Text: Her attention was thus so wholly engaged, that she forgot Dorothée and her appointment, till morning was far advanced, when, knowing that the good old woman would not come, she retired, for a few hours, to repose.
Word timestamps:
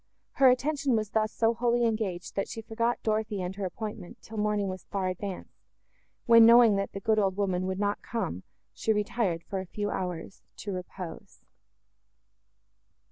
Her 0.31 0.49
attention 0.49 0.95
was 0.95 1.11
thus 1.11 1.31
so 1.31 1.53
wholly 1.53 1.85
engaged, 1.85 2.33
that 2.35 2.47
she 2.47 2.63
forgot 2.63 2.97
Dorothée 3.03 3.45
and 3.45 3.55
her 3.55 3.65
appointment, 3.65 4.19
till 4.23 4.37
morning 4.39 4.67
was 4.67 4.85
far 4.85 5.09
advanced, 5.09 5.61
when, 6.25 6.43
knowing 6.43 6.75
that 6.77 6.93
the 6.93 6.99
good 6.99 7.19
old 7.19 7.37
woman 7.37 7.67
would 7.67 7.77
not 7.77 8.01
come, 8.01 8.41
she 8.73 8.91
retired, 8.91 9.43
for 9.43 9.59
a 9.59 9.65
few 9.67 9.91
hours, 9.91 10.41
to 10.57 10.71
repose. 10.71 11.43